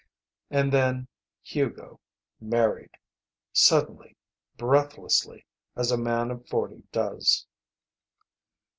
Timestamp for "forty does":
6.47-7.45